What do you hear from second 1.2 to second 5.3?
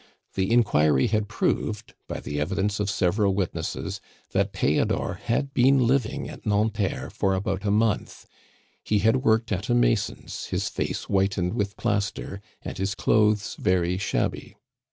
proved, by the evidence of several witnesses, that Theodore